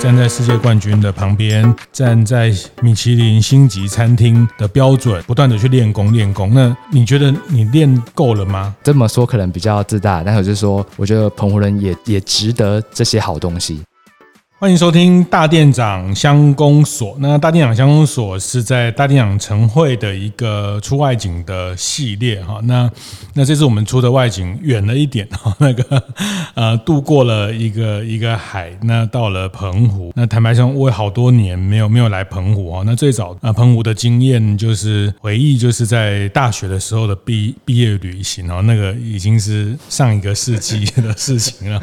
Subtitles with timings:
[0.00, 2.50] 站在世界冠军的旁边，站在
[2.80, 6.52] 米其林星级餐厅的标准，不断的去练功练功。
[6.54, 8.74] 那你觉得你练够了吗？
[8.82, 13.82] 这么说可能比较自大，但是就是说，我觉得澎湖人也也值得这些好东西。
[14.60, 17.16] 欢迎收听大店长乡公所。
[17.18, 22.60] 那大店长乡公所是在大店长晨会的一个出外景的系列哈。
[22.64, 22.90] 那
[23.32, 26.04] 那这次我们出的外景远了一点哈，那个
[26.52, 30.12] 呃渡过了一个一个海，那到了澎湖。
[30.14, 32.82] 那坦白说，我有好多年没有没有来澎湖哦。
[32.84, 41.80] 那最早啊澎湖的经验就是回忆，就是在大学的时候的毕毕业旅行哦，那个已经是上一个世纪的事情了。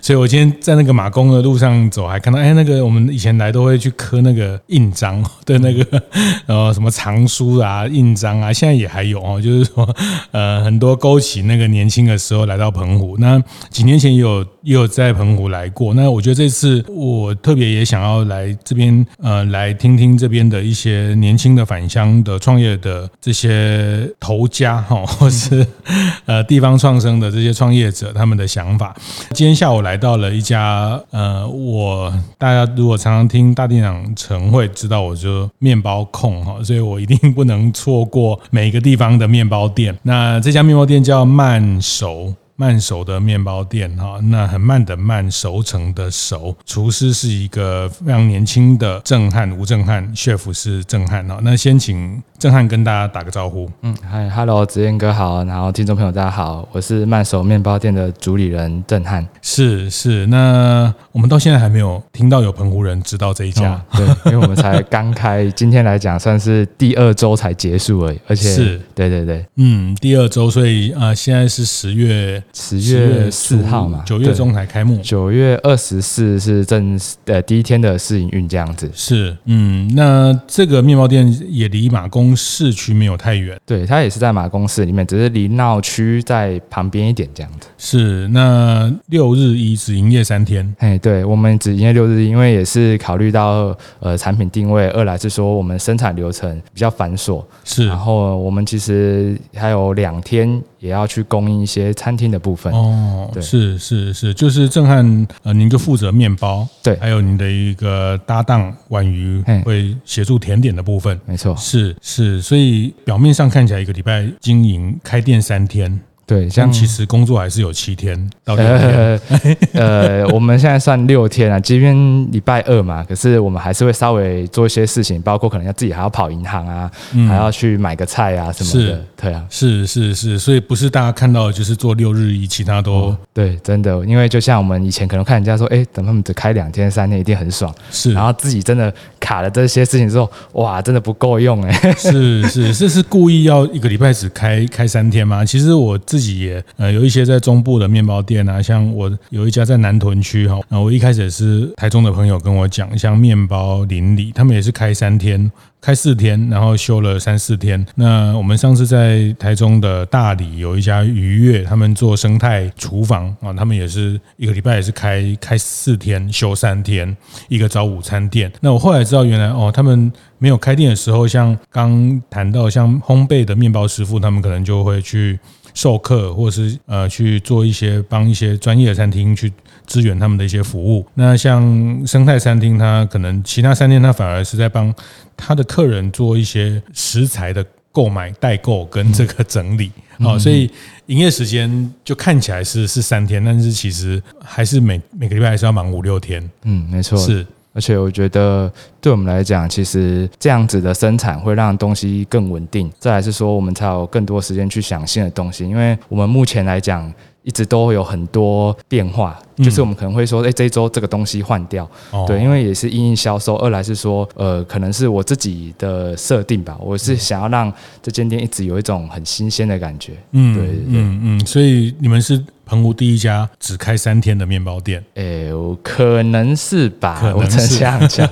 [0.00, 1.89] 所以我今天在那个马公的路上。
[1.90, 6.02] 走还看到哎，那个我们以前来都会去刻那个印章的那个
[6.46, 9.96] 呃 什么藏书啊印章啊，现在也还有哦，就是说
[10.30, 13.16] 呃很多勾起那个年轻的时候来到澎湖。
[13.18, 15.92] 那几年前也有也有在澎湖来过。
[15.94, 25.66] 那我觉得这次我特别也想要来这边呃来听听这边的一些年轻的返乡的创业的这些头家哈，或是
[26.26, 28.94] 呃地方创生的这些创业者他们的想法。
[29.32, 31.79] 今天下午来到了一家呃我。
[31.80, 39.96] 我大家如果常常听大店长晨会，知道我就面包控哈，所以我一定不能错过每个地方的面包店。
[40.02, 42.34] 那这家面包店叫慢熟。
[42.60, 51.40] 慢熟的面包店哈，那很慢的慢，熟成的熟，厨师是一个非常年轻的震撼吴震撼，chef 是震撼哈。
[51.42, 53.70] 那先请震撼跟大家打个招呼。
[53.80, 59.26] 嗯，嗨，Hello，子燕哥好，然后听众朋友大家好，我是慢熟面包店的主理人震撼。
[59.40, 72.42] 是是，那我们到现在还没有听到有澎湖人知道这一家，哦，对，因为我们才刚开，今天来讲算是第二周才结束而已，而且是对对对，嗯，第二周，所以啊，呃，现在是十月。
[72.52, 74.98] 十月四号嘛，九月中才开幕。
[75.02, 78.90] 九月二十四是正呃第一天的试营运这样子。
[78.94, 83.58] 是，嗯，那这个面包店也离马公市区没有太远。
[83.64, 87.68] 对，它也是在马公市里面，只是离闹区在旁边一点这样子。
[87.78, 90.74] 是，那六日一只营业三天。
[90.78, 97.44] 哎，对，我们只营业六日一，因为也是考虑到呃产品定位，二来是说我们生产流程比较繁琐。
[97.64, 102.72] 是，然后我们其实还有两天也要去供应一些餐厅的部分。
[102.72, 116.00] 哦，对，是是是，就是震撼，呃，您就负责面包，对，还有您的一个搭档婉瑜会协助甜点的部分，没错，是是，所以表面上看起来一个礼拜经营开店三天。
[116.30, 119.20] 对，像其实工作还是有七天到六天。
[119.74, 121.92] 呃，我们现在算六天啊，今天
[122.30, 129.04] 礼拜二嘛，可是我们还是会稍微做一些事情，包括可能要自己还要跑银行啊，嗯、还要去买个菜啊什么的。
[129.20, 141.72] 对啊，是是是，所以不是大家看到的就是做六日一，其他都、哦、对，真的，因为就像我们以前可能看人家说，哎，等他们只开两天三天一定很爽，是，然后自己真的卡了这些事情之后，哇，真的不够用哎。
[141.98, 145.44] 是是，这是故意要一个礼拜只开开三天吗？
[145.44, 146.19] 其实我自己。
[146.20, 155.50] 自己也呃有一些在中部的面包店啊，像我有一家在南屯区哈，那我一开始也是台中的朋友跟我讲，像面包邻里，他们也是开三天，
[155.80, 157.86] 开四天，然后休了三四天。
[157.94, 167.16] 那我们上次在台中的大里有一家愉悦，他们做生态厨房啊，他们也是一个礼拜也是开开四天，休三天，
[167.48, 168.52] 一个早午餐店。
[168.60, 175.38] 那我后来知道，原来哦，他们没有开店的时候，像刚谈到像烘焙的面包师傅，他们可能就会去。
[175.74, 179.52] 授课，或者是呃去做一些帮一些专业的餐厅去
[179.86, 181.06] 支援他们的一些服务。
[181.14, 184.94] 那像生态餐厅，它可能其他餐厅它反而是在帮
[185.36, 189.90] 他的客人做一些食材的购买、代购跟这个整理。
[190.20, 190.70] 好，所以
[191.06, 196.48] 营业时间就看起来是是三天，但是其实还是每每个礼拜还是要忙五六天。
[196.64, 197.46] 嗯，没错，是。
[197.72, 198.70] 而且我觉得，
[199.00, 202.90] 对我们来讲，其实这样子的生产会让东西更稳定。
[202.98, 205.64] 再来是说，我们才有更多时间去想新的东西。
[205.64, 207.12] 因为我们目前来讲，
[207.42, 211.88] 一直都会有很多变化，就是我们可能会说，哎，这一周这个东西换掉，
[212.26, 213.54] 对，因为也是因应销售。
[213.56, 220.14] 二来是说，呃，可能是我自己的设定吧，我是想要让这间店一直有一种很新鲜的感觉。
[220.32, 222.44] 嗯，对，嗯嗯，所以你们是。
[222.70, 227.66] 澎湖第一家只开三天的面包店，哎、欸，可能是吧，可能是。
[227.76, 228.28] 这样讲。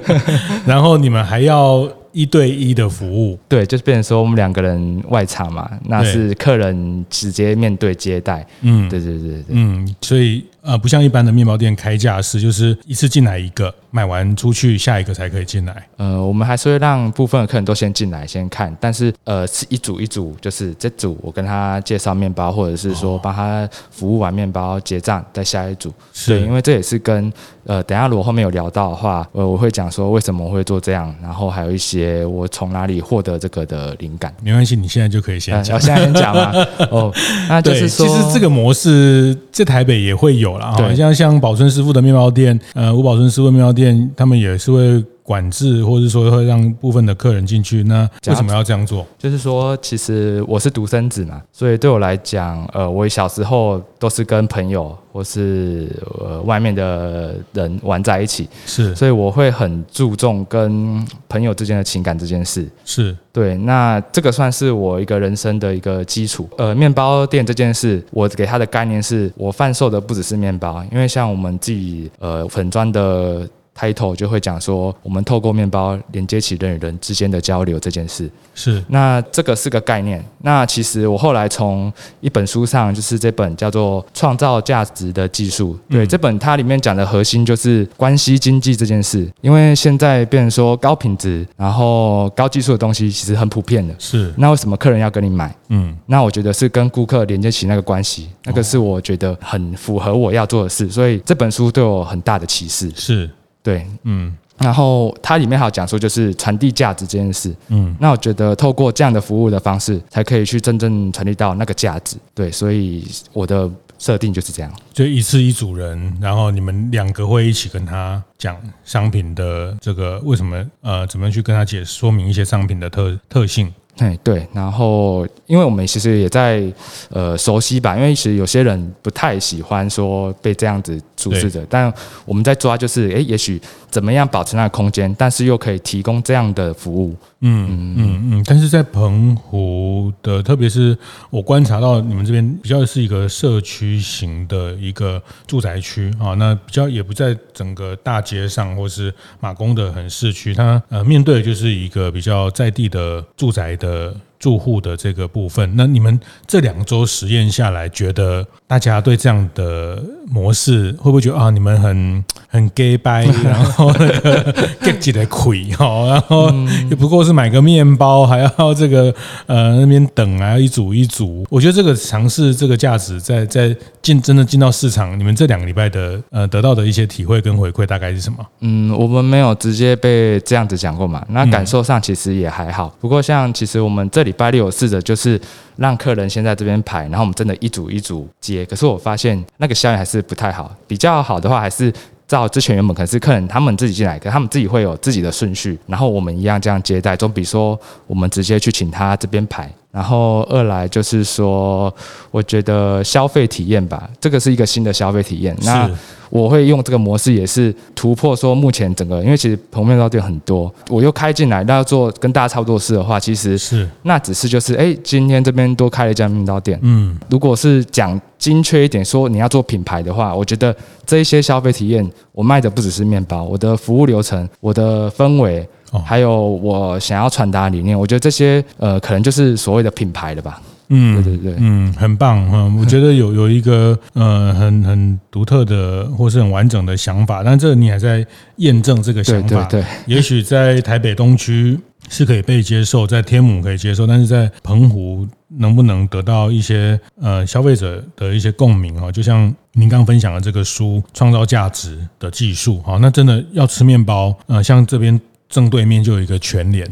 [0.64, 8.46] 然后你们还要一对一的服务，对，就是变成说我们两个人外场嘛，那是客人直接面对接待。
[8.62, 15.86] 嗯，对对对对，嗯，所以呃，不像一般的面包店开价是，就是一次进来一个，买完出去，下一个才可以进来。
[15.98, 25.92] 呃，我们还是会让部分的客人都先进来先看，但是呃，是一组一组，就是这组我跟他介绍面包，或者是说帮他服务完面包结账，再下一组。
[26.14, 27.30] 是，对，因为这也是跟
[27.66, 34.34] 呃，等下如果后面有聊到的话，呃，我会讲说为什么我会做这样，然后还有一些我从哪里获得这个的灵感。
[34.42, 36.52] 没关系，你现在就可以先讲，现在先讲嘛。
[36.90, 37.12] 哦，
[37.50, 40.74] 那就是说，其实这个模式在台北也会有啦。
[40.76, 45.04] 对，像像宝春师傅的面包店，呃，吴宝春师傅的面包店，他们也是会。
[45.24, 49.06] 管制，或者说会让部分的客人进去，那为什么要这样做？
[49.18, 55.88] 就是说，其实我是独生子嘛，所以对我来讲，呃，我小时候都是跟朋友或是
[56.20, 62.68] 呃外面的人玩在一起，是，所以我会很注重跟朋友之间的情感这件事。
[62.84, 66.46] 是对，那这个算是我一个人生的一个基础。
[66.58, 73.48] 呃，面包店这件事，我给他的概念是我贩售的不只是面包，因为像我们自己呃粉砖的。
[73.78, 78.30] Title 就会讲说，我们透过面包连接起人与人之间的交流这件事。
[78.54, 80.24] 是，那这个是个概念。
[80.42, 85.74] 那其实我后来从一本书上，就是这本叫做《创造价值的技术》。
[85.92, 89.28] 对，这本它里面讲的核心就是关系经济这件事。
[89.40, 93.94] 因为现在变成说高品质，然后高技术的东西其实很普遍的。
[93.98, 94.32] 是。
[94.36, 95.54] 那为什么客人要跟你买？
[95.70, 95.96] 嗯。
[96.06, 100.88] 那我觉得是跟顾客连接起那个关系，那个是我觉得很符合我要做的事。
[100.88, 102.92] 所以这本书对我很大的启示。
[102.94, 103.28] 是。
[103.64, 112.16] 对，嗯，然后它里面还有讲说，就是传递价值这件事，嗯，那我觉得透过这样的服务的方式，才可以去真正传递到那个价值。
[112.34, 113.68] 对，所以我的
[113.98, 123.72] 设定就是这样，就一次一组人，然后你们两个会一起跟他讲商品的这个为什么，呃，怎么去跟他解说明一些商品的特特性。
[123.98, 126.64] 哎，对，然后因为我们其实也在
[127.10, 131.92] 呃熟悉吧，因为其实有些人不太喜欢说被这样子注视着，但
[132.26, 137.16] 我们在抓就是，哎，也许怎么样保持那个空间，但是又可以提供这样的服务。
[137.40, 140.96] 嗯嗯嗯，但是在澎湖的，特别是
[141.30, 154.14] 我观察到你们这边比较是一个社区型的一个住宅区啊，那比较也不在整个大街上或是马公的很市区，它呃面对的就是一个比较在地的住宅的。
[154.36, 166.52] 住户的这个部分，那你们这两周实验下来，觉得大家对这样的模式会不会觉得啊，你们很很 gay 掰， 然后那个 get 几的亏哈，然后
[166.90, 169.14] 也不过是买个面包，还要这个
[169.46, 171.46] 呃那边等啊，一组一组。
[171.48, 173.72] 我觉得这个尝试这个价值在在
[174.02, 178.44] 进真的进到市场，你们这两个礼拜的呃得到的一些体会跟回馈大概是什么？
[178.58, 182.92] 嗯，我们没有直接被这样子讲过嘛，那感受上其实也还好。
[183.00, 184.34] 不过像其实我们这里。
[184.34, 185.40] 礼拜六有试着就是
[185.76, 188.64] 让客人先在这边排，然后我们真的一组一组接。
[188.66, 190.74] 可是我发现那个效应还是不太好。
[190.86, 191.92] 比较好的话，还是
[192.26, 199.70] 照之前原本可能是客人他们自己进来，可他们自己会有自己的顺序，然后我们一样这样接待，总比说我们直接去请他这边排。
[199.94, 201.94] 然后二来就是说，
[202.32, 205.56] 我觉得消费体验吧，这个是一个新的消费体验。
[205.62, 205.88] 那
[206.30, 216.76] 我会用这个模式，也是突破说目前整个，因为其实澎湖面包店很多，我又开进来，那要做跟大家差不多事的话，其实是那只是就是，哎，今天这边多开了一家面包店。
[216.82, 220.74] 嗯，如果是讲精确一点，说你要做品牌的话，我觉得
[221.06, 225.64] 这一些消费体验，我卖的不只是面包，我的服务流程，我的氛围。
[226.00, 230.60] 还有我想要传达的理念，我觉得这些呃，可能就是所谓的品牌了吧。
[230.88, 232.70] 嗯，对对对，嗯，很棒哈。
[232.78, 238.24] 我觉得有有一个呃很很独特的或是很完整的想法，但这你还在
[238.56, 239.64] 验证这个想法。
[239.64, 249.10] 对对对，也许在台北东区是可以被接受，在天母可以接受，但是在澎湖能不能得到一些呃消费者的一些共鸣哈？
[249.10, 255.18] 就像您刚分享的这个书《创造价值的技术》哈，那真的要吃面包呃，像这边。
[255.54, 256.84] 正对面就有一个全联，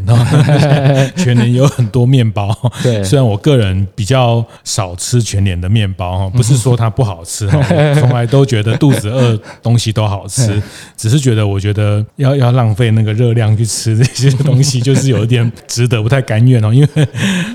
[1.19, 2.57] 全联有很多面包。
[2.81, 7.61] 对，虽然我个人比较少吃全联的面包哈，不是说它不好吃哈，
[7.99, 10.63] 从来都觉得肚子饿东西都好吃，
[10.97, 16.73] 只是觉得我觉得要要浪费那个热量去吃这些东西，就是有一点值得不太甘愿哦。
[16.73, 17.09] 因为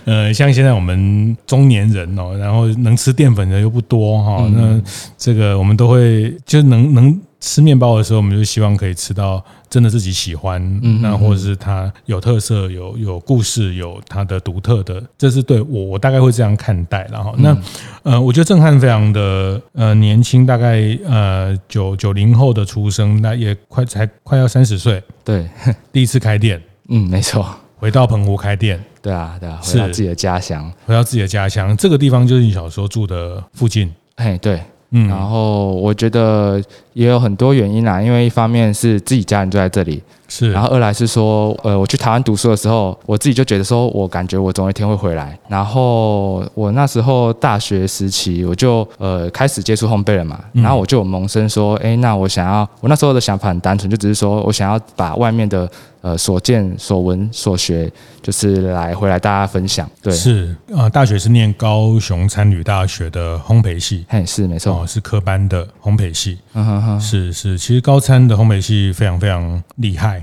[0.03, 4.77] 呃，像现在我们中年人哦，然后能吃淀粉的又不多哈，那
[5.17, 7.17] 这个我们都会就能能。
[7.47, 17.07] 吃面包的时候，我们就希望可以吃到真的自己喜欢，嗯那或者是它有特色、有有故事、有它的独特的，这是对我我大概会这样看待。
[17.09, 17.57] 然后那
[18.03, 25.47] 呃，我觉得震撼非常的呃年轻，大概呃九九零后的出生，那也快才快要三十岁，对，
[25.93, 34.61] 第一次开店，嗯，没错，回到澎湖开店，对啊，对啊，回到自己的家乡，回到自己的家乡，这个地方就是你小时候住的附近，哎，对。
[34.91, 36.62] 嗯，然后我觉得
[36.94, 40.01] 也有很多原因啦，因为一方面是自己家人住在这里。
[40.27, 45.38] 是，然后二来是说，呃，我去台湾读书的时候，我自己就觉得说，我感觉我总有一天会回来。
[45.48, 55.69] 然后我那时候大学时期，我就呃开始接触烘焙了嘛，然后我就有萌生说，哎，那我想要，我那时候的想法很单纯，就只是说我想要把外面的。
[56.01, 57.91] 呃，所见所闻所学，
[58.22, 59.89] 就是来回来大家分享。
[60.01, 66.38] 对，是啊、呃，大学是念高雄参旅大学的烘焙系，嘿，是没错，哦，是科班的烘焙系。
[66.53, 70.16] 嗯哼哼，是是，其实高参的烘焙系非常非常厉害，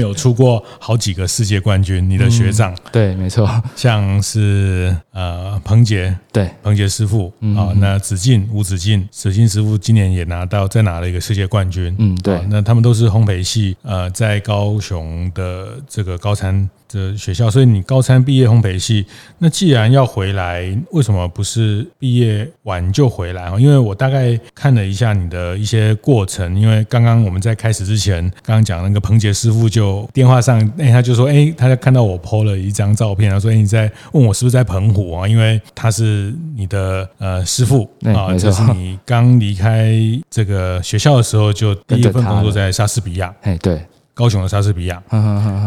[0.00, 2.08] 有出过好几个世界冠军。
[2.08, 11.94] 你的学长，嗯、对，没错， 像是呃彭杰，对，彭杰师傅啊、嗯哦，那子敬吴子敬，子敬师傅今年也拿到再拿了一个世界冠军。
[11.98, 14.58] 嗯，对，哦、那他们都是烘焙系，呃，在高。
[14.58, 19.06] 高雄的这个高餐的学校，所以你高三毕业烘焙系，
[19.38, 23.48] 那既然要回来，为什么不是毕业完就回来？
[23.58, 35.28] 因为我大概看了一下你的一些过程，因为刚刚我们在开始之前，刚刚讲那个彭杰师傅就电话上，哎，他就说，哎，他看到我 PO 了一张照片，他说，哎，你在问我是不是在澎湖啊？
[35.28, 39.94] 因为他是你的呃师傅啊，就是你刚离开
[40.30, 43.80] 这个学校的时候，就第一份工作在莎士比亚，哎，对。
[44.18, 45.00] 高雄的莎士比亚，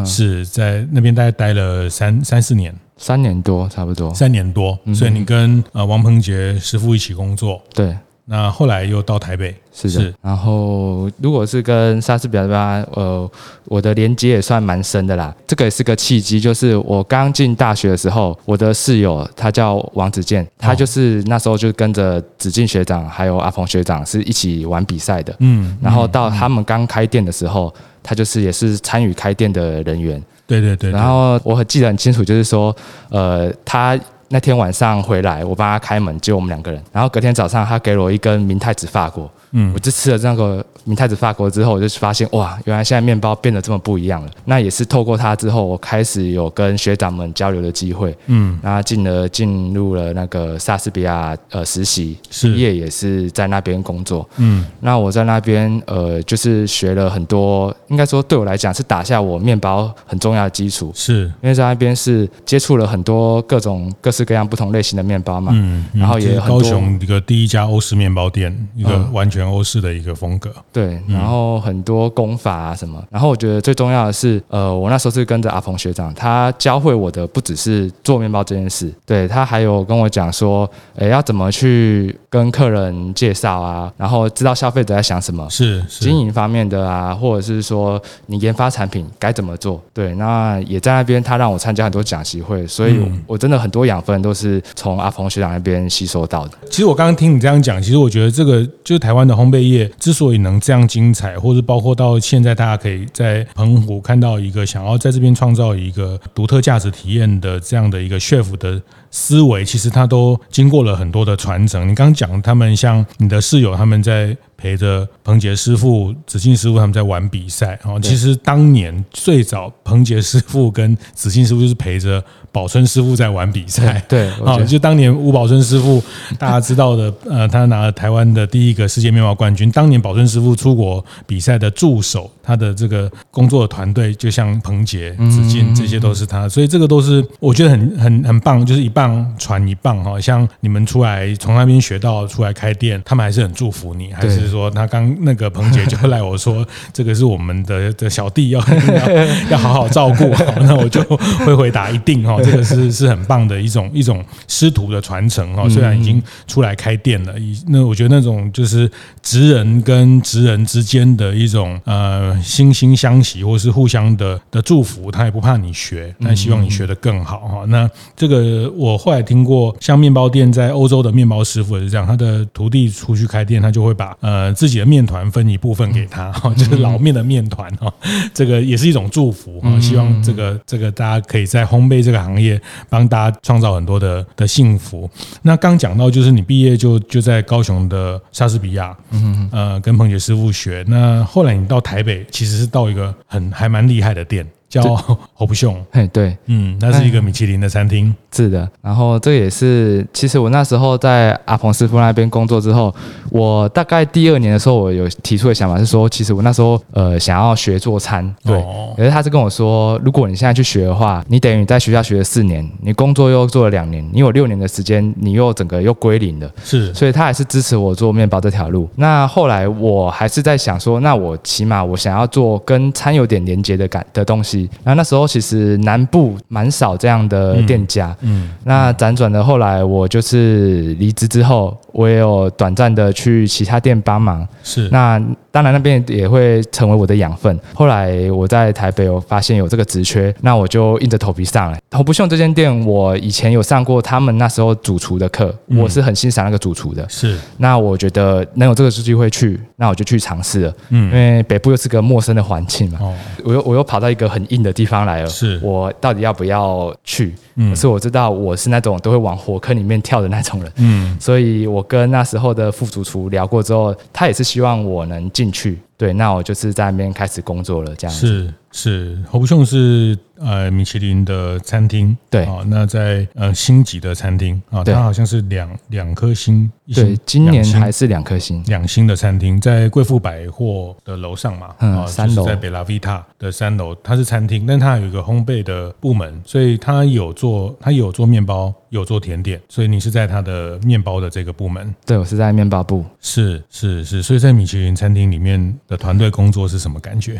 [0.05, 4.77] 是在那边大概待了三三四年，三年多差不多，三年多。
[4.93, 7.95] 所以你跟呃王鹏杰师傅一起工作，对。
[8.25, 9.99] 那后来又到台北，是的。
[9.99, 13.29] 是然后如果是跟莎士比亚吧，呃，
[13.65, 15.33] 我的连接也算蛮深的啦。
[15.47, 25.35] 这个也是个契机，就是我刚进大学的时候，我的室友他叫王子健，他就是那时候就跟着子敬学长还有阿鹏学长是一起玩比赛的。
[25.39, 25.77] 嗯。
[25.81, 30.21] 然后到他们刚开店的时候，他就是也是参与开店的人员。
[30.47, 30.91] 对对对。
[30.91, 32.75] 然后我很记得很清楚，就是说，
[33.09, 33.99] 呃，他。
[34.33, 36.81] 那天晚上回来，我帮他开门，就我们两个人。
[36.93, 39.29] 然后隔天早上，他给了我一根明太子法国。
[39.51, 44.31] 嗯，我就吃了那个明太子法国之后，我就发现哇，原来现在面包变得这么不一样了。
[44.45, 48.17] 那也是透过它之后，我开始有跟学长们交流的机会。
[48.27, 54.27] 嗯，然后进而进入了那个莎士比亚呃实习，毕业也是在那边工作。
[54.37, 60.91] 嗯，那我在那边呃就是学了很多，应该说对我来讲是打下我面包很重要的基础。
[60.95, 65.51] 是因为在那边是接触了很多各种各式各样不同类型的面包嘛。
[65.53, 69.41] 嗯，然后也很多高雄一个第一家欧式面包店，一个完全。
[69.51, 86.05] 欧式的一个风格，对，然后很多功法啊什么，然后我觉得最重要的是，呃，我那时候是跟着阿鹏学长，他教会我的不只是做面包这件事，对，他还有跟我讲说，诶，要怎么去跟客人介绍啊，然后知道消费者在想什么，是，是。
[86.05, 92.97] 经营方面的啊，或者是说你研发产品该怎么做，对，那也在那边，他让我参加很多讲习会，所以
[93.27, 96.57] 我真的很多养分都是从阿鹏学长那边吸收到的。
[96.69, 111.89] 其实我刚刚听你这样讲，其实我觉得这个就是台湾的烘焙业之所以能这样精彩，或者包括到现在，大家可以在澎湖看到一个想要在这边创造一个独特价值体验的这样的一个 chef 的思维，其实他都经过了很多的传承。
[111.89, 114.37] 你刚刚讲他们像你的室友，他们在。
[114.61, 117.79] 陪着彭杰师傅、子敬师傅他们在玩比赛。
[117.83, 124.03] 哦其实当年最早彭杰师傅跟子敬师傅就是陪着宝春师傅在玩比赛。
[124.07, 126.03] 对，啊， 就当年吴宝春师傅
[126.37, 129.71] 大家知道的，呃，他拿了台湾的第一个世界面包冠军。
[129.71, 136.47] 当年宝春师傅出国比赛的助手，他的这个工作的团队就像彭杰、子敬，这些都是他。
[136.47, 140.19] 所以这个都是我觉得很很很棒，就是一棒传一棒哈。
[140.19, 144.50] 像你们出来从那边学到出来开店，他们还是很祝福你，还是。
[144.51, 148.59] 说他刚那个彭姐就来我说，这个是我们的的小弟要
[149.07, 151.01] 要要好好照顾好，那我就
[151.45, 155.69] 会回答一定哦， 这个是是很棒的一种一种师徒的传承哦。
[155.69, 157.33] 虽然已经出来开店了，
[157.67, 158.89] 那我觉得那种就是
[159.21, 167.63] 职人跟职人之间的一种呃惺惺相惜，或是互相的的祝福，他也不怕你学，但希望你学得更好哈。
[167.67, 174.40] 那这个我后来听过，像面包店在欧洲的面包师傅也是这样，他的徒弟出去开店，他就会把呃。
[174.41, 177.93] 呃，自己的面团分一部分给他，哈，就是老面的面团，哈，
[178.33, 185.07] 这个也是一种祝福，哈，希望这个这个大家可以在烘焙这个行业帮大家创造很多的的幸福。
[185.43, 190.83] 那刚讲到就是你毕业就就在高雄的莎士比亚，嗯呃，跟彭杰师傅学。
[190.87, 194.43] 那后来你到台北，其实是到一个很还蛮厉害的店。
[194.71, 194.95] 叫
[195.35, 195.75] 侯不雄。
[195.91, 198.15] 嘿，对，嗯，那是一个米其林的餐厅。
[198.33, 202.93] 是的，然后这也是，其实我那时候在阿鹏师傅那边工作之后，
[203.29, 218.89] 我大概第二年的时候，我有提出的想法是说，其实我那时候呃想要学做餐，对，哦、可是他是跟我说，如果你现在去学的话，你等于在学校学了四年，你工作又做了两年，你有六年的时间，你又整个又归零了，是，所以他还是支持我做面包这条路。
[218.95, 224.60] 那后来我还是在想说，那我起码我想要做跟餐有点连接的感的东西。
[224.83, 228.15] 然后那时候其实南部蛮少这样的店家。
[228.21, 234.47] 嗯嗯，那辗转的后来，我就是离职之后，我也有短暂的去其他店帮忙。
[234.63, 237.59] 是，那当然那边也会成为我的养分。
[237.73, 241.79] 后来我在台北，我发现有这个职缺，那我就硬着头皮上来。
[241.89, 247.05] 头不雄这间店，我以前有上过他们那时候主厨的课，我是很欣赏那个主厨的。
[247.09, 250.73] 是，那我觉得能有这个机会去，那我就去尝试了。
[250.89, 252.99] 嗯，因为北部又是个陌生的环境嘛。
[253.01, 253.13] 哦，
[253.43, 255.27] 我又我又跑到一个很硬的地方来了。
[255.27, 257.33] 是，我到底要不要去？
[257.55, 268.27] 嗯，可是我知道我是那种都会往火坑里面跳的那种人，嗯，所以我跟那时候的副主厨聊过之后，他也是希望我能进去，对，那我就是在那边开始工作了，这样子。
[268.27, 270.17] 是是，侯不雄是。
[270.43, 272.45] 呃，米其林的餐厅，对。
[272.45, 274.59] 啊，那在呃星级的餐厅。
[274.71, 297.39] 啊，它好像是两两颗星，对，今年还是两颗星，两星的餐厅，在贵妇百货的楼上嘛，嗯，三楼，在北拉维塔的三楼，它是餐厅，但它有一个烘焙的部门，所以它有做，它有做面包，有做甜点，所以你是在它的面包的这个部门，对，我是在面包部，是是是，所以在米其林餐厅里面的团队工作是什么感觉？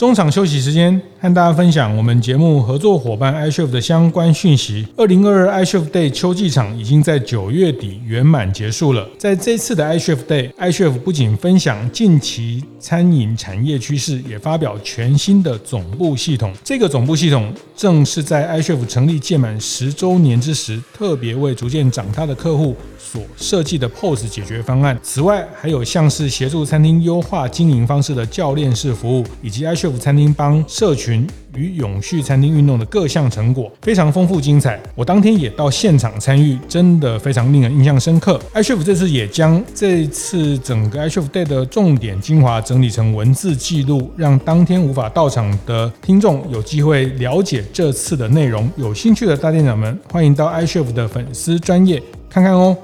[0.00, 4.86] 中场休息时间，和大家分享我们节目合作伙伴 iCHEF 的相关讯息。
[4.96, 9.06] 二零二二 iCHEF Day 秋季场已经在九月底圆满结束了。
[9.18, 16.52] 在这次的 iCHEF Day，iCHEF 不仅分享近期餐饮产业趋势，也发表全新的总部系统。
[16.64, 24.98] 这个总部系统正是在 iCHEF 成立届满十周年之时，特别为逐渐长大的客户所设计的 POS 解决方案。
[25.02, 34.80] 此外，还有像是协助餐厅优化经营方式的教练式服务，以及 iCHEF 餐厅帮社群与永续餐厅运动的各项成果，非常丰富精彩。
[34.94, 38.40] 我当天也到现场参与，真的非常令人印象深刻。
[38.54, 48.70] iCHEF 这次也将这次整个 iCHEF Day 的重点精华整理成文字记录，让当天无法到场的听众有机会了解这次的内容。
[48.76, 52.76] 有兴趣的大店长们，欢迎到 iCHEF 的粉丝专业看看哦。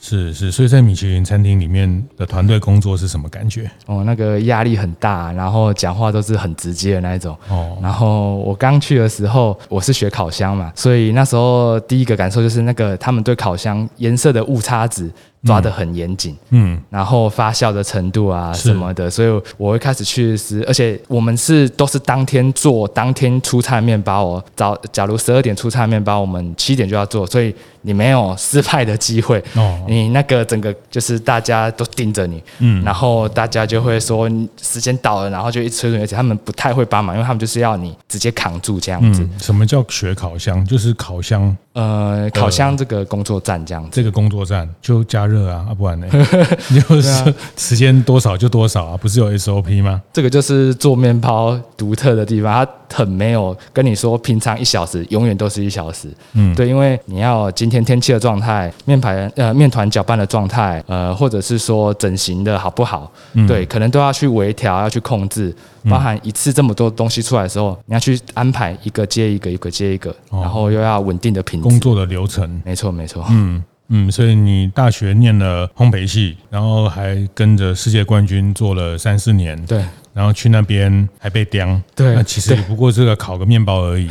[0.00, 3.70] 是是，所以在米其林餐厅里面的团队工作是什么感觉？
[3.86, 7.36] 哦，那个压力很大，然后讲话都是很直接的那一种。
[7.48, 15.10] 哦，然后我刚去的时候，我是学烤箱嘛，所以那时候第一个感受就是那个他们对烤箱颜色的误差值。
[15.42, 24.44] 抓得很严谨，嗯，然后发酵的程度啊什么的，所以我会开始去吃，而且我们是都是当天做，当天出餐面包哦。
[24.54, 29.42] 早假如十二点出餐面包，我们七点就要做，所以你没有失败的机会。
[29.54, 34.28] 哦，你那个整个就是大家都盯着你，嗯，然后大家就会说
[34.60, 39.22] 时间到了，然后就一催，而且他们不太会帮忙，因为他们就是要你直接扛住这样子。
[39.22, 40.64] 嗯，什么叫学烤箱？
[40.64, 41.56] 就是烤箱。
[41.72, 46.08] 呃，烤箱这个工作站这样子，这个工作站就加热啊，啊不然呢？
[46.88, 50.02] 就是时间多少就多少啊，不是有 SOP 吗？
[50.12, 65.54] 这个就是做面包独特的地方，它很没有跟你说平常一小时永远都是一小时，嗯，对，因为你要今天天气的状态，面排呃面团搅拌的状态，呃，或者是说整形的好不好，嗯，对，可能都要去微调，要去控制。
[65.88, 71.68] 包含一次这么多东西出来的时候，你要去安排一个接一个，一个接一个，然后又要稳定的品质。
[71.68, 73.24] 工作的流程，没错没错。
[73.30, 79.64] 嗯嗯，所以你大学念了烘焙系，然后还跟着世界冠军做了三四年。
[79.64, 79.82] 对。
[80.20, 84.06] 然后去那边还被刁，对，那其实也不过是个烤个面包而已，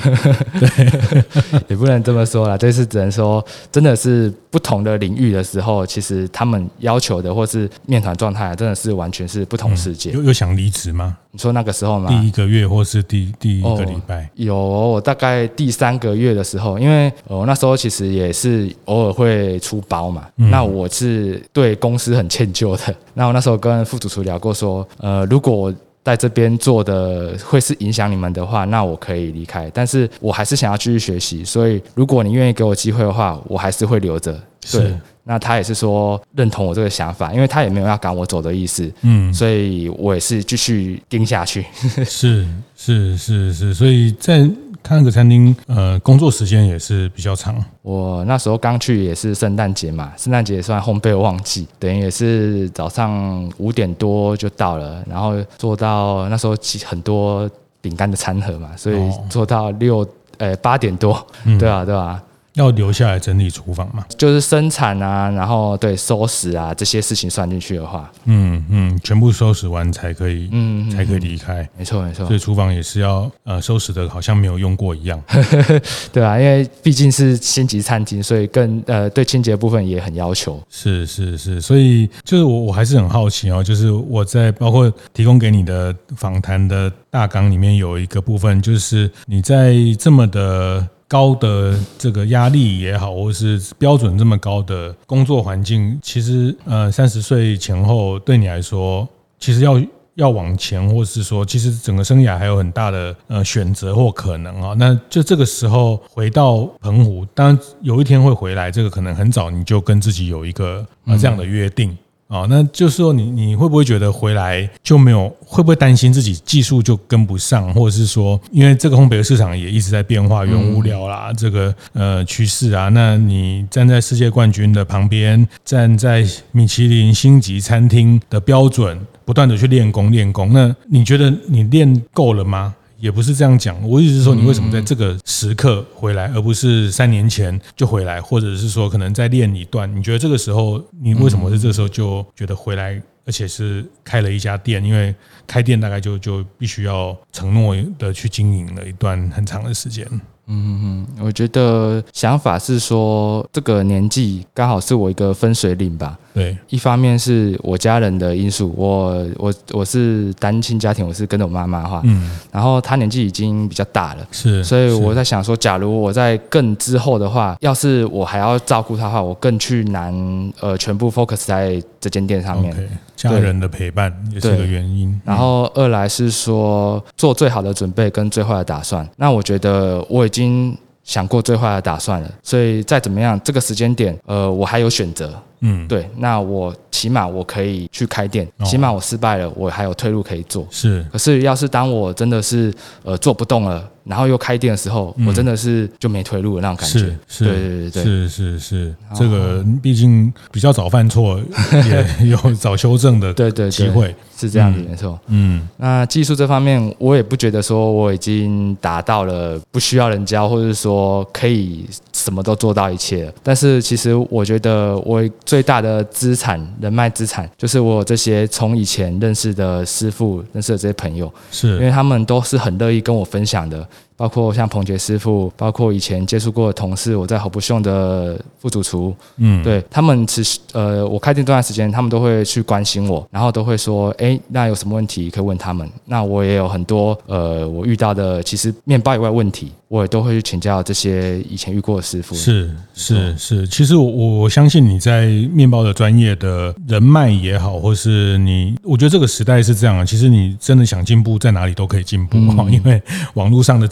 [0.60, 1.24] 对，
[1.70, 10.10] 也不能这么说啦，这次只能说真的是不同的领域的时候，其实他们要求的或是面团状态，真的是完全是不同世界。
[10.10, 11.16] 有有想离职吗？
[11.30, 12.10] 你说那个时候吗？
[12.10, 14.24] 第一个月或是第第一个礼拜？
[14.24, 22.96] 哦、有，我大概第三个月的时候，因为我那时候其实也是偶尔会出包嘛，嗯、那我是对公司很歉疚的。
[23.14, 25.72] 那我那时候跟副主厨聊过说，呃，如果
[26.04, 29.70] 在这边做的会是影响你们的话，那我可以离开。
[29.74, 34.32] 但是我还是想要继续学习，所以如果你愿意给我机会的话，我还是会留着。
[34.72, 38.92] 对，是那他也是说认同我这个想法，因为他也没有要赶我走的意思。
[39.02, 41.66] 嗯，所以我也是继续盯下去。
[42.06, 44.50] 是是是是，所以在
[44.82, 47.56] 看那个餐厅，呃，工作时间也是比较长。
[47.82, 57.50] 我那时候刚去也是圣诞节嘛，圣诞节也算烘焙旺季，等于也是早上五点多就到了，然后做到那时候很多
[57.82, 58.98] 饼干的餐盒嘛，所以
[59.30, 62.22] 做到六呃八点多，嗯、对啊对啊。
[62.60, 64.06] 要留下来整理厨房嘛？
[64.18, 71.68] 就是生产啊，然后对收拾啊这些事情算进去的话，嗯嗯，全部收拾完才可以，嗯，才可以离开。
[71.78, 75.22] 没错没错，所以厨房也是要呃收拾的，好像没有用过一样。
[76.12, 80.62] 对啊，因为毕竟是星级餐厅，所以更呃对清洁部分也很要求。
[80.70, 90.86] 是是是，所以就是我我还是很好奇哦，就是我在包括提供给你的访谈的大纲里面有一个部分，就是你在这么的。
[91.10, 99.06] 高的这个压力也好，或是标准这么高的工作环境，其实呃三十岁前后对你来说，
[99.40, 99.82] 其实要
[100.14, 104.76] 要往前，或是说，其实整个生涯还有很大的呃选择或可能啊。
[104.78, 111.98] 那就这个时候回到澎湖，当然有一天会回来，这个可能很早你就跟自己有一个呃这样的约定。
[112.30, 115.28] 哦，那就是说你，你你会不会觉得回来就没有？
[115.44, 132.76] 会不会担心自己技术就跟不上，或者是说，因为这个烘焙的市场也一直在变化，原物料啦，这个呃趋势啊，那你站在世界冠军的旁边，站在米其林星级餐厅的标准，不断的去练功练功，那你觉得你练够了吗？
[133.00, 139.90] 也不是这样讲，我意思是说，你为什么在这个时刻回来，而不是三年前就回来，或者是说可能再练一段？
[139.96, 144.84] 你觉得这个时候，你为什么是这个时候就觉得回来，而且是开了一家店？
[144.84, 145.16] 因为
[145.48, 150.06] 开店大概就就必须要承诺的去经营了一段很长的时间。
[150.52, 156.18] 嗯嗯，我觉得想法是说，这个年纪刚好是我一个分水岭吧。
[156.34, 170.14] 对，一方面是我家人的因素，我我我是单亲家庭，我是跟着我妈妈哈，嗯，然后她年纪已经比较大了，是，所以我在想说，假如我在更之后的话，要是我还要照顾她的话，我更去难，
[170.60, 175.20] 呃，全部 focus 在这间店上面，okay, 家人的陪伴也是个原因。
[175.26, 185.34] 然后二来是说做最好的准备跟最坏的打算，那我觉得我已经想过最坏的打算了，所以再怎么样，这个时间点，呃，我还有选择。
[185.62, 190.68] 嗯，对，那我起码我可以去开店，起码我失败了，我还有退路可以做。
[190.72, 197.00] 是，可是要是当我真的是呃做不动了，然后又开店的时候，我真的是就没退路的那种感觉。
[197.28, 201.40] 是，对对对，是是是，这个毕竟比较早犯错，
[201.88, 205.20] 也 有早修正的对对机会，是这样子没错。
[205.28, 213.34] 嗯，那技术这方面，我也不觉得说我已经达到了不需要人教，或者说可以什么都做到一切了。
[213.44, 215.22] 但是其实我觉得我。
[215.50, 223.84] 最大的资产，人脉资产，就是我这些从以前认识的师傅、认识的这些朋友，是因为他们都是很乐意跟我分享的。
[224.20, 235.90] 包括像彭杰师傅，包括以前接触过的同事，我在好不秀的副主厨，嗯，对他们其实呃，我开店这段时间，他们都会去关心我，然后都会说，哎，那有什么问题可以问他们？
[236.04, 242.36] 那我也有很多呃，我遇到的其实面包以外问题，我也都会去请教这些以前遇过的师傅。
[242.36, 244.04] 是是是，其实我
[244.42, 253.02] 我相信你在面包的专业的人脉也好，或是你，我觉得这个时代是这样啊，其实你真的想进步，在哪里都可以进步哈， 因为
[253.36, 253.88] 网络上的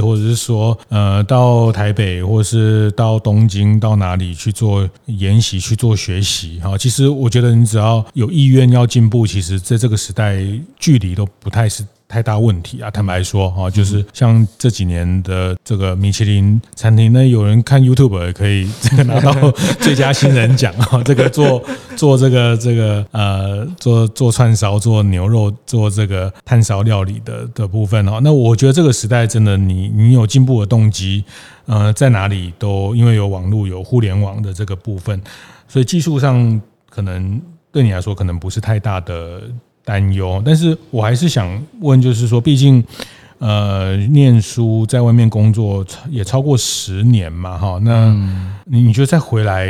[0.00, 6.60] 或者是说，呃，到台北，或者是到东京，到哪里去做研习、去做学习？
[6.60, 10.44] 哈，其实我觉得你只要有意愿要进步，其实在这个时代，
[10.78, 11.84] 距离都不太是。
[12.12, 12.90] 太大问题啊！
[12.90, 21.02] 坦白说，哈，就是像这几年的这个米其林餐厅，那有人看 YouTube 也可以这个拿到 最佳新人奖啊！
[21.02, 21.64] 这个做
[21.96, 28.20] 做这个这个呃，做做串烧、做牛肉、做这个炭烧料理的的部分哦。
[28.22, 31.24] 那我觉得这个时代真的，你你有进步的动机，
[31.64, 35.18] 呃，在哪里都因为有网络、有互联网的这个部分，
[35.66, 37.40] 所以技术上可能
[37.72, 39.40] 对你来说可能不是太大的。
[39.84, 42.82] 担忧，但是我还是想问，就是说，毕竟，
[43.38, 48.14] 呃，念书在外面工作也超过十年嘛，哈，那
[48.66, 49.66] 你你觉得再回来？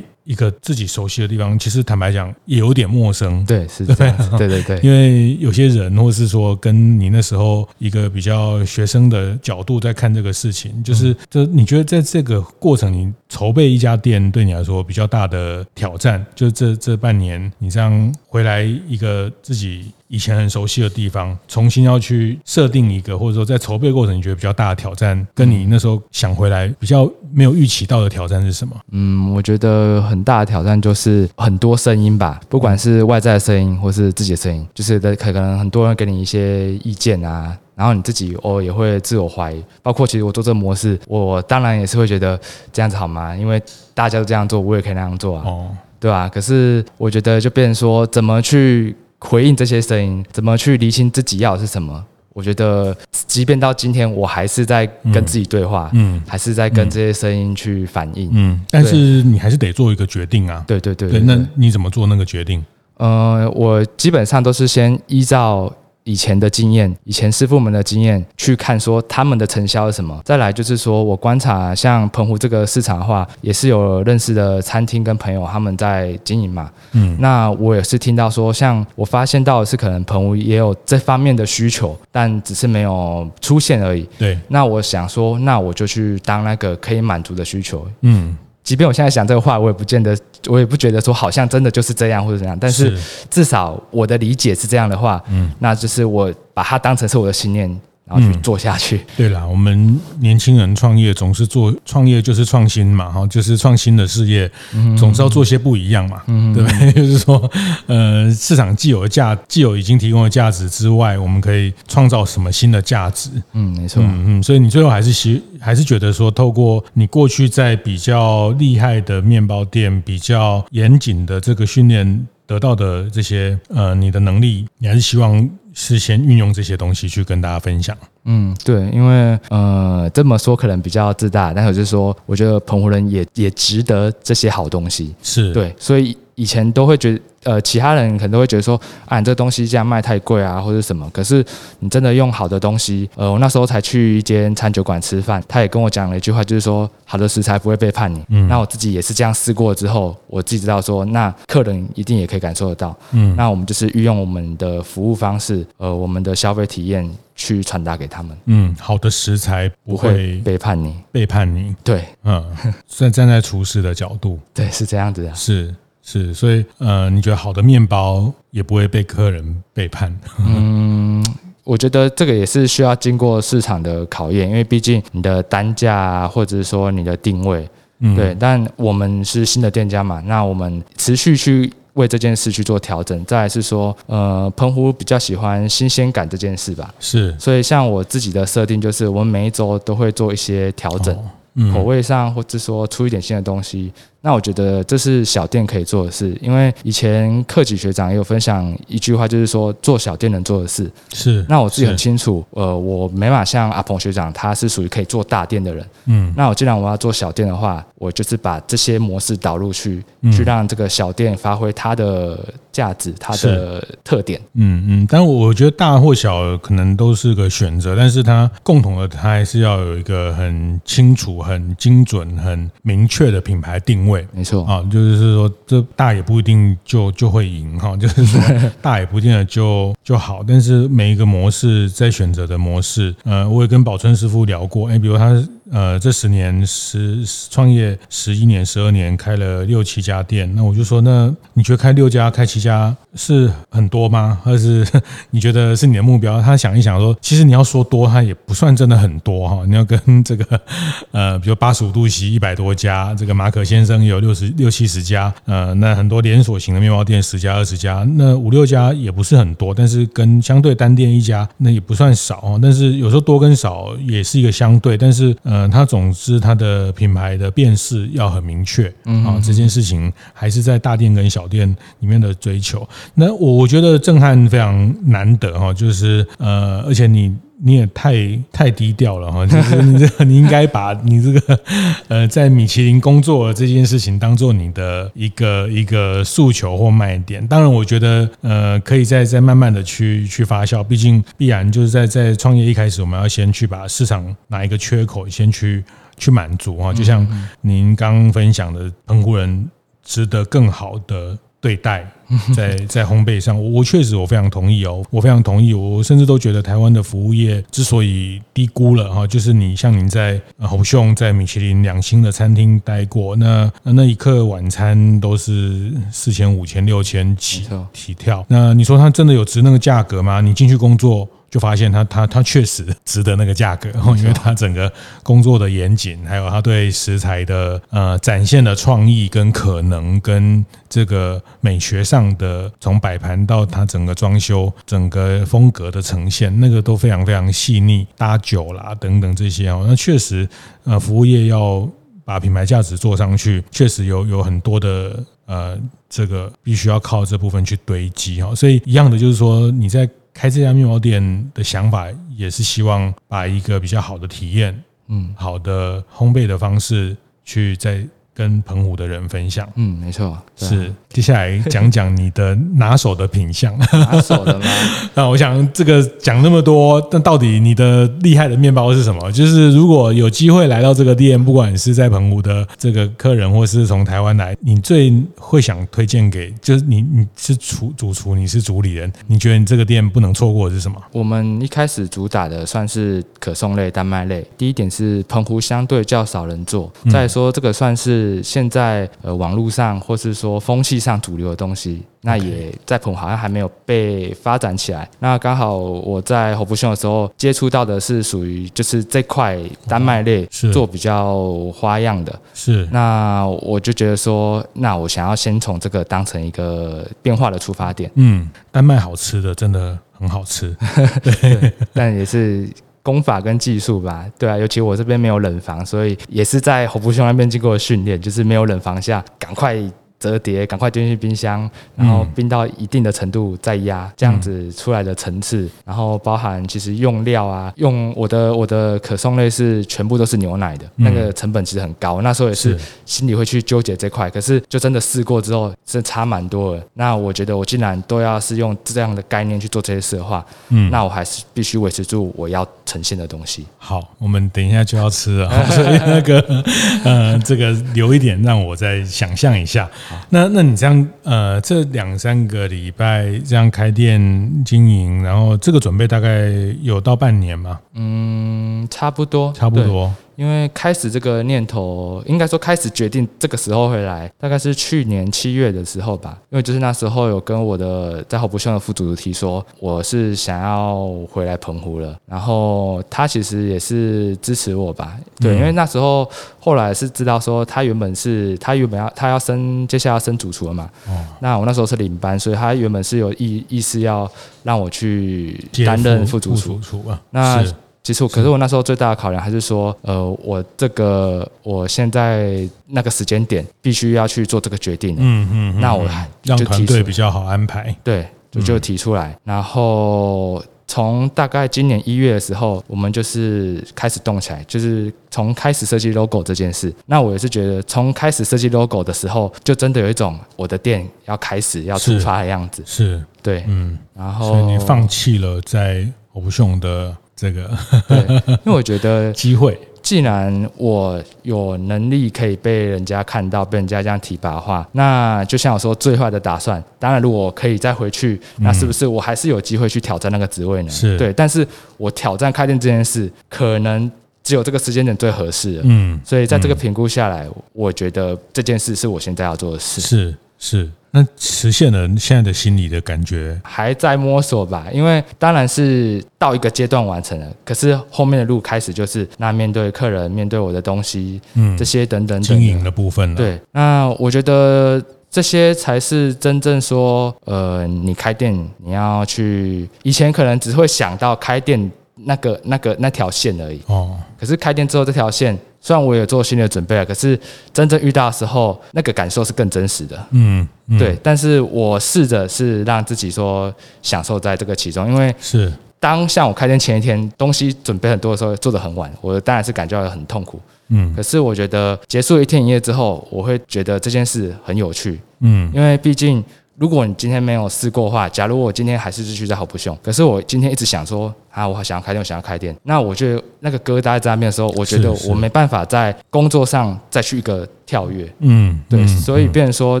[0.30, 3.44] 一个自己熟悉的地方，其实坦白讲也有点陌生。
[3.44, 4.38] 对，是这样。
[4.38, 19.90] 对对对，因为有些人，或是说跟你那时候一个比较学生的角度在看这个事情，就是，就你觉得在这个过程，你筹备一家店，对你来说比较大的挑战，就这这半年，你这样回来一个自己。
[20.10, 28.74] 以前很熟悉的地方，重新要去设定一个，或者说在筹备过程，你觉得比较大的挑战，跟你那时候想回来比较没有预期到的挑战是什么？
[28.90, 37.56] 嗯，我觉得很大的挑战就是很多声音吧，不管是外在的声音，或是自己的声音，就是可能很多人给你一些意见啊。
[37.76, 39.64] 然后你自己偶尔也会自我怀疑。
[39.80, 42.38] 包括其实我做这个模式，我当然也是会觉得
[42.70, 43.34] 这样子好吗？
[43.34, 43.62] 因为
[43.94, 46.28] 大家都这样做，我也可以那样做啊，哦、对吧、啊？
[46.28, 52.04] 可是我觉得就变成说，怎么去回应这些声音，怎么去厘清自己要的是什么？
[52.32, 58.60] 我觉得，即便到今天，我还是在跟自己对话，嗯，嗯还是在跟这些声音去反应，嗯。
[58.70, 60.64] 但是你还是得做一个决定啊。
[60.66, 62.64] 对对对，对，对，对，那你怎么做那个决定？
[62.96, 65.72] 呃，我基本上都是先依照。
[66.10, 70.20] 以前的经验，以前师傅们的经验去看，说他们的成效是什么？
[70.24, 76.68] 再来就是说我观察，像澎湖这个市场的话，也是有认识的餐厅跟朋友他们在经营嘛。
[76.92, 84.04] 嗯，那我也是听到说，像我发现到的是，可能澎湖也有这方面的需求，但只是没有出现而已。
[84.18, 87.86] 对，那我想说，那我就去当那个可以满足的需求。
[88.00, 88.36] 嗯。
[88.62, 90.16] 即便我现在想这个话，我也不见得，
[90.48, 92.56] 我也不觉得说好像真的就是这样或者怎样。
[92.60, 92.96] 但是
[93.28, 97.80] 至少我的理解是这样的话，嗯，那就是我把它当成是我的信念。
[98.10, 98.96] 然后去做下去。
[98.96, 104.50] 嗯、对了，我们年轻人创业总是做创业就是创新嘛，哈，就是创新的事业，
[104.98, 106.92] 总是要做些不一样嘛，嗯、对不对？
[107.00, 107.50] 就是说，
[107.86, 113.30] 呃，市场既有的价，既有已经提供的价值之外，我们可以创造什么新的价值？
[113.52, 114.42] 嗯，没错，嗯嗯。
[114.42, 125.48] 所以你最后还是希还是觉得说，透过你过去在比较厉害的面包店、比较严谨的这个训练得到的这些呃，你的能力，你还是希望。
[125.72, 127.96] 是先运用这些东西去跟大家分享。
[128.24, 135.14] 嗯，对，因为呃这么说可能比较自大，但是就是说，我觉得澎湖人也也值得这些好东西。
[135.22, 137.20] 是对，所以以前都会觉得。
[137.42, 141.08] 呃，其他人可能都会觉得说，啊，你这东西这样卖太贵啊，或者什么。
[141.08, 141.42] 可是
[141.78, 148.22] 你真的用好的东西，呃，我那时候才去一间餐酒馆吃饭，他也跟我讲了一句话，就是说，好的食材不会背叛你。
[148.28, 148.46] 嗯。
[148.46, 152.94] 那我自己也是这样试过之后，我自己知道说，那客人一定也可以感受得到。
[153.12, 153.34] 嗯。
[153.36, 158.36] 那我们就是运用我们的服务方式，呃，我们的消费体验去传达给他们。
[158.44, 161.74] 嗯，好的食材不会背叛你，背叛你。
[161.82, 162.44] 对，嗯，
[162.86, 165.34] 站 站在厨师的角度，对，是这样子的。
[165.34, 165.74] 是。
[166.10, 170.12] 是，所以呃，你觉得好的面包也不会被客人背叛？
[170.40, 171.24] 嗯，
[171.62, 177.68] 我觉得这个也是需要经过市场的考验，因为毕竟你的单价啊或者是说你的定位，
[178.00, 178.36] 嗯，对。
[178.40, 183.24] 但我们是新的店家嘛，那我们持续去为这件事去做调整。
[183.24, 186.92] 再来是说，呃，澎湖比较喜欢新鲜感这件事吧？
[186.98, 187.32] 是。
[187.38, 191.22] 所以像我自己的设定就是，我们每一周都会做一些调整，哦
[191.54, 193.92] 嗯、口味上或者说出一点新的东西。
[194.22, 200.90] 那我觉得这是小店可以做的事，因为以前克己学长也有分享一句话，就是说做小店能做的事。
[201.14, 201.44] 是。
[201.48, 205.86] 那我自己很清楚，呃，我没法像阿鹏学长，他是属于可以做大店的人。
[206.04, 206.32] 嗯。
[206.36, 212.38] 那我既然我要做小店的话，我就是把这些模式导入去，嗯、去让这个小店发挥它的
[212.70, 214.38] 价值、它的特点。
[214.54, 215.06] 嗯嗯。
[215.08, 224.09] 但我觉得大或小可能都是个选择，但是它共同的，它还是要有一个很清楚、很精准、很明确的品牌定位。
[224.32, 228.40] 没错啊，就是说，这大也不一定就就会赢哈， 就是说
[228.82, 235.30] 大也不一定就就好，但是每一个模式在选择的模式，呃，我也跟宝春师傅聊过，哎，比如他。
[235.72, 240.52] 呃，这十年十创业十一年、十二年，开了六七家店。
[240.56, 244.40] 那我就说，那你觉得开六家、开七家是很多吗？
[244.44, 244.84] 还是
[245.30, 246.42] 你觉得是你的目标？
[246.42, 249.64] 他想一想说，其实你要说多，他也不算真的很多哈。
[249.64, 250.60] 你要跟这个
[251.12, 262.58] 呃，比如八十五度 C 一百多家，这个马可先生有六十六七十家，呃，那很多连锁型的面包店十家二十家，那五六家也不是很多，但是跟相对单店一家那也不算少。
[262.60, 265.59] 但是有时候多跟少也是一个相对，但是呃。
[265.66, 268.88] 嗯，它总之它的品牌的辨识要很明确
[269.24, 271.68] 啊，这件事情还是在大店跟小店
[272.00, 272.88] 里面的追求。
[273.14, 278.14] 那我我觉得震撼非常难得哈，就是呃，而且你你也太
[278.50, 281.60] 太低调了哈， 就是你这你应该把你这个
[282.08, 287.46] 呃在米其林工作这件事情当做你的一个一个诉求或卖点。
[287.46, 295.84] 当然，我觉得呃可以再再慢慢的去去发酵，毕竟必然就是在在创业一开始，我们要先去把市场哪一个缺口先去
[296.16, 297.26] 去满足啊，就像
[297.60, 299.68] 您刚分享的，澎湖人
[300.02, 301.38] 值得更好的。
[301.60, 302.10] 对待
[302.54, 320.40] 在在烘焙上，我确实我非常同意哦，我非常同意，我甚至都觉得台湾的服务业之所以低估了哈，就是你像您在侯兄在米其林两星的餐厅待过，那那一刻晚餐都是四千五千六千起起跳，那你说它真的有值那个价格吗？
[320.40, 321.28] 你进去工作。
[321.50, 324.90] 就发现他他他确实值得那个价格，因为他整个
[325.24, 340.48] 工作的严谨，还有他对食材的呃展现的创意跟可能，跟这个美学上的从摆盘到他整个装修、整个风格的呈现，那个都非常非常细腻，搭酒啦等等这些哦，那确实
[340.84, 341.88] 呃服务业要
[342.24, 345.76] 把品牌价值做上去，确实有有很多的呃
[346.08, 350.08] 这个必须要靠这部分去堆积哈，所以一样的就是说你在。
[350.32, 358.06] 开这家面包店的想法也是希望把一个比较好的体验，嗯，好的烘焙的方式去在。
[358.32, 360.90] 跟澎湖的人分享，嗯，没错，是。
[361.12, 364.66] 接下来讲讲你的拿手的品相，拿手的吗？
[365.14, 369.30] 那我想这个讲那么多，但到底你的厉害的面包是什么？
[369.32, 380.96] 就是如果有机会来到这个店，不管是在澎湖的这个客人，或是从台湾来，你最会想推荐给，就是你你是厨主厨，你是主理人，你觉得你这个店不能错过的是什么？
[381.12, 384.46] 我们一开始主打的算是可颂类、丹麦类。
[384.56, 388.40] 第一点是澎湖相对较少人做，再说这个算是。
[388.42, 395.08] 现在呃，网络上或是说风气上主流的东西，那也在澎好像还没有被发展起来。
[395.18, 399.58] 那刚好我在侯福兄的时候接触到的是属于就是这块
[399.88, 402.86] 丹麦类是做比较花样的，是。
[402.92, 408.10] 那我就觉得说，那我想要先从这个当成一个变化的出发点。
[408.16, 410.76] 嗯，丹麦好吃的真的很好吃，
[411.24, 412.68] 对，但也是。
[413.02, 419.82] 功法跟技术吧，对啊，尤其我这边没有冷房，所以也是在侯福兄那边经过训练，就是没有冷房下，赶快。
[420.20, 436.86] 折叠，赶快丢进去冰箱，然后冰到一定的程度再压，这样子出来的层次，然后包含其实用料啊，用我的我的可颂类是全部都是牛奶的，那个成本其实很高，那时候也是心里会去纠结这块，可是就真的试过之后，是差蛮多的。
[436.92, 443.64] 那我觉得我既然都要是用这样的概念去做这些事的话，嗯，那我还是必须维持住我要呈现的东西。
[443.78, 446.64] 好，我们等一下就要吃了， 所以那个
[447.04, 449.88] 呃，这个留一点让我再想象一下。
[450.28, 454.20] 那那你这样呃，这两三个礼拜这样开店
[454.64, 456.50] 经营，然后这个准备大概
[456.82, 457.78] 有到半年吗？
[457.94, 460.12] 嗯，差不多，差不多。
[460.40, 466.38] 因为开始这个念头，应该说开始决定这个时候回来，大概是去年七月的时候吧。
[466.48, 472.16] 因为就是那时候有跟我的在侯福兄的副主提说，我是想要回来澎湖了。
[472.24, 476.26] 然后他其实也是支持我吧，对，因为那时候
[476.58, 480.88] 后来是知道说他原本是他原本要他要升接下来要升主厨了嘛。
[481.06, 481.12] 哦。
[481.40, 484.26] 那我那时候是领班，所以他原本是有意意思要
[484.62, 486.80] 让我去担任副主厨。
[487.28, 487.62] 那。
[488.02, 495.14] 其实，可是我那时候最大的考量还是说，呃，我这个我现在那个时间点必须要去做这个决定。
[495.18, 496.08] 嗯嗯，那我
[496.42, 497.94] 让团队比较好安排。
[498.02, 499.36] 对，就就提出来。
[499.44, 506.92] 然后从大概今年一月的时候，我们就是开始动起来，就是从开始设计 logo 这件事。
[507.04, 512.82] 那我也是觉得，从开始设计 logo 的时候，就真的有一种我的店要开始要出发的样子。
[512.86, 513.98] 是，对，嗯。
[514.16, 517.14] 然后，所以你放弃了在侯福兄的。
[517.40, 517.70] 这个，
[518.06, 530.90] 对，因为我觉得 机会，既然我有能力可以被人家看到，被人家这样提拔的话，那就像我说最坏的打算，当然如果可以再回去，那是不是我还是有机会去挑战那个职位呢？
[530.90, 534.10] 是对，但是我挑战开店这件事，可能
[534.42, 535.80] 只有这个时间点最合适。
[535.84, 540.02] 嗯，所以在这个评估下来，我觉得这件事是我现在要做的事。
[540.02, 540.90] 是是。
[541.12, 544.86] 那实现了现在的心理的感觉，还在摸索吧。
[544.92, 553.36] 因为当然是到一个阶段完成了，可是后面的路开始就是那面对客人，面对我的东西，嗯，这些等等，等经营的部分了。
[553.36, 563.80] 对，那我觉得这些才是真正说，呃，你开店你要去，以前可能只会想到开店那个那个那条线而已。
[563.86, 565.58] 哦，可是开店之后这条线。
[565.80, 567.38] 虽然我也做心理准备了，可是
[567.72, 570.16] 真正遇到的时候，那个感受是更真实的。
[570.30, 571.16] 嗯，嗯对。
[571.22, 580.60] 但是我试着是让自己说享受在这个其中，因为是当像我开店前一天东西准备很多的时候，做的很晚，我当然是感觉到很痛苦。
[580.88, 585.20] 嗯，可是我觉得结束一天一夜之后，我会觉得这件事很有趣。
[585.40, 586.44] 嗯，因为毕竟。
[586.80, 598.26] 如果你今天没有试过的话，假如我今天还是继续在好不凶，可是我今天一直想说啊，我好想要开店，我想要开店，那我觉得那个疙瘩在那边的时候，我觉得我没办法在工作上再去一个跳跃。
[598.38, 600.00] 嗯，对，所以变成说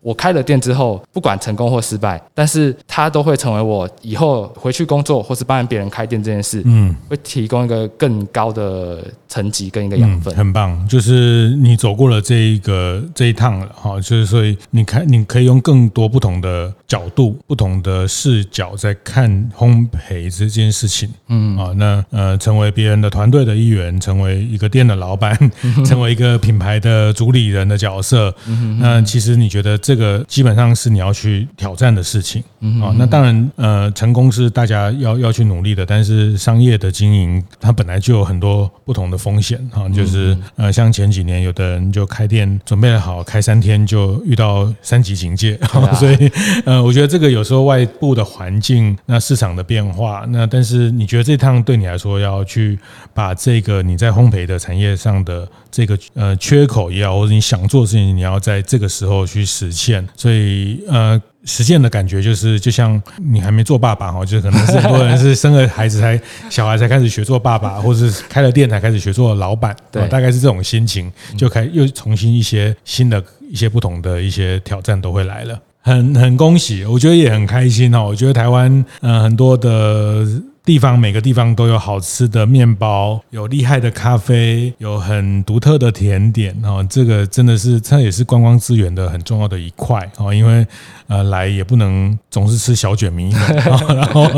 [0.00, 10.88] 我开了店之后，不管成功或失败，但是它都会成为我以后回去工作或是帮别人开店这件事，嗯，会提供一个更高的层级跟一个养分，嗯，很棒。
[10.88, 21.56] 就是你走过了这一个这一趟了哈，就是所以你看，你可以用更多不同的角度、不同的视角在看烘焙这件事情，嗯。
[21.58, 25.36] 啊，那呃，成为别人的团队的一员，成为一个店的老板，
[25.84, 28.34] 成为一个品牌的主理人的角色，
[28.78, 32.40] 那其实你觉得这个基本上是你要去挑战的事情。
[32.80, 32.94] 啊。
[32.96, 45.58] 那当然，呃，成功是大家要要去努力的，但是商业的经营它本来就有很多不同的风险哈，就是呃，像前几年有的人就开店准备好开三天就遇到三级警戒，
[45.98, 46.30] 所以
[46.64, 52.78] 呃，我觉得这个有时候外部的环境、那市场的变化，那但是你觉得这趟对你来说要去
[53.12, 61.20] 把这个你在烘焙的产业上的这个呃缺口也好，或者你想做的事情，你要在这个时候去实现，所以呃。
[61.46, 66.20] 实践的感觉就是，就像你还没做爸爸哈，就是可能是很多人是生了孩子才
[66.50, 80.26] 小孩才开始学做爸爸，或者是开了店才开始学做老板，对，大概是这种心情，就开又重新一些新的一些不同的一些挑战都会来了，很很恭喜，我觉得也很开心哦，我觉得台湾嗯很多的。
[80.70, 86.86] 地方每个地方都有好吃的面包，有厉害的咖啡，有很独特的甜点哦。
[86.88, 90.32] 这个真的是它也是观光资源的很重要的一块哦。
[90.32, 90.64] 因为
[91.08, 94.30] 呃来也不能总是吃小卷米，然后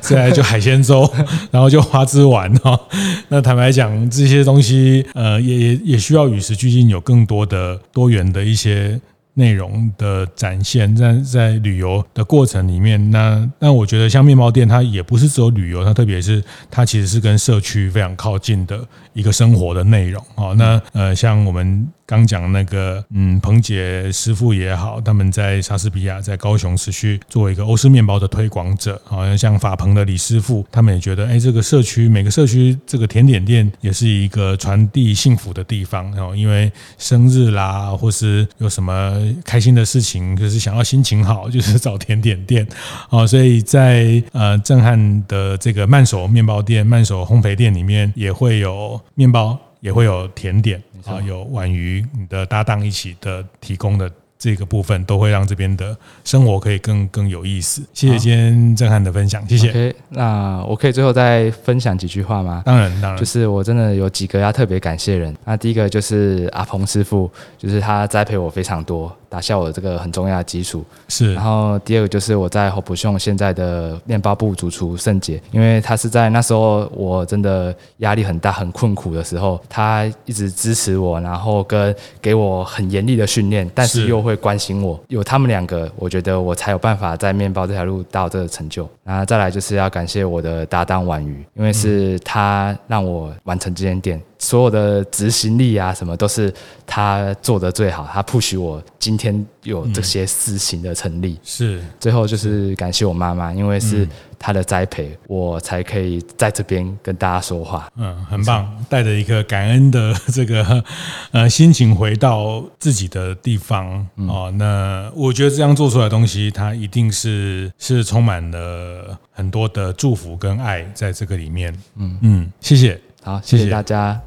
[0.00, 1.06] 再来就海鲜粥，
[1.50, 2.80] 然后就花枝丸哈。
[3.28, 8.98] 那坦白讲，这些东西呃也也也需要与时俱进，有更多的多元的一些。
[9.34, 20.22] 内容的展现，在在旅游的过程里面，那那我觉得像面包店，它也不是只有旅游，它特别是它其实是跟社区非常靠近的一个生活的内容。
[20.34, 21.88] 好，那呃，像我们。
[22.06, 42.68] 刚讲那个，嗯，彭姐师傅也好，他们在莎士比亚在高雄持续作为一个欧式面包的推广者，好像像法鹏的李师傅，他们也觉得，哎，这个社区每个社区这个甜点店也是一个传递幸福的地方哦，因为生日啦，或是有什么开心的事情，就是想要心情好， 就是找甜点店，
[43.08, 50.82] 哦，所以在呃震撼的这个慢手面包店、慢手烘焙店里面，也会有面包，也会有甜点。
[51.04, 57.82] 啊，有婉瑜你的搭档一起的提供的这个部分，都会让这边的生活可以更更有意思。
[57.92, 59.94] 谢谢今天震撼的分享，谢谢。
[60.10, 62.62] 那我可以最后再分享几句话吗？
[62.64, 65.34] 当然，当然，就是我真的有几个要特别感谢人。
[65.44, 69.10] 那第一个就是阿鹏师傅，就是他栽培我非常多。
[69.26, 84.98] 打下我这个很重要的基础是，然后第二个就是我在 Hop 现在的面包部主厨圣杰，因为他是在那时候我真的压力很大、很困苦的时候，他一直支持我，然后跟给我很严厉的训练，但是又会关心我。
[85.08, 88.88] 有他们两个，我觉得我才有办法在面包这条路到这个成就。
[89.04, 94.20] 然后再来就是要感谢我的搭档婉瑜，因为是他让我完成这间店。
[94.38, 96.52] 所有的执行力啊，什么都是
[96.86, 101.38] 他做的最好，他 push 我今天有这些事情的成立。
[101.42, 104.06] 是，最后就是感谢我妈妈，因为是
[104.44, 107.88] 她的栽培，我才可以在这边跟大家说话。
[107.96, 110.84] 嗯，很棒，带着一个感恩的这个
[111.30, 114.52] 呃心情回到自己的地方哦。
[114.58, 121.74] 那我觉得这样做出来的东西，它一定是是充满了很多的祝福跟爱在这个里面。
[121.96, 124.20] 嗯嗯，谢谢，好，谢谢大家。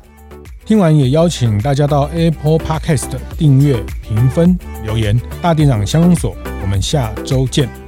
[0.65, 5.21] 听完也邀请大家到 Apple Podcast 订阅、评分、留言。
[5.43, 7.86] 大店长香工所，我们下周见。